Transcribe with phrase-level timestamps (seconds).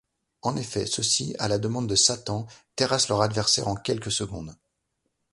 [0.41, 4.55] En effet, ceux-ci, à la demande de Satan, terrassent leurs adversaires en quelques secondes.